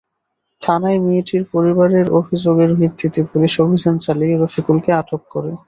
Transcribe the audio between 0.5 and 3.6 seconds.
থানায় মেয়েটির পরিবারের অভিযোগের ভিত্তিতে পুলিশ